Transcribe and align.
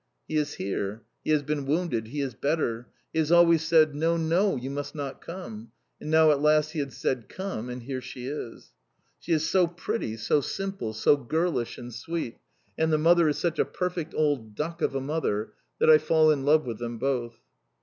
He 0.27 0.35
is 0.35 0.55
here. 0.55 1.03
He 1.23 1.29
has 1.29 1.43
been 1.43 1.67
wounded. 1.67 2.07
He 2.07 2.21
is 2.21 2.33
better. 2.33 2.87
He 3.13 3.19
has 3.19 3.31
always 3.31 3.61
said, 3.61 3.93
"No! 3.93 4.17
no! 4.17 4.55
you 4.55 4.71
must 4.71 4.95
not 4.95 5.21
come." 5.21 5.71
And 6.01 6.09
now 6.09 6.31
at 6.31 6.41
last 6.41 6.71
he 6.71 6.79
had 6.79 6.91
said, 6.91 7.29
"Come," 7.29 7.69
and 7.69 7.83
here 7.83 8.01
she 8.01 8.25
is! 8.25 8.73
She 9.19 9.31
is 9.31 9.47
so 9.47 9.67
pretty, 9.67 10.17
so 10.17 10.41
simple, 10.41 10.93
so 10.93 11.15
girlish, 11.15 11.77
and 11.77 11.93
sweet, 11.93 12.39
and 12.79 12.91
the 12.91 12.97
mother 12.97 13.29
is 13.29 13.37
such 13.37 13.59
a 13.59 13.63
perfect 13.63 14.15
old 14.15 14.55
duck 14.55 14.81
of 14.81 14.95
a 14.95 15.01
mother, 15.01 15.53
that 15.79 15.87
I 15.91 15.99
fall 15.99 16.31
in 16.31 16.45
love 16.45 16.65
with 16.65 16.79
them 16.79 16.97
both. 16.97 17.35